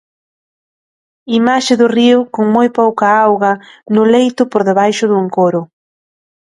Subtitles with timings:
[1.39, 3.53] Imaxe do río, con moi pouca auga,
[3.95, 5.61] no leito por debaixo do encoro.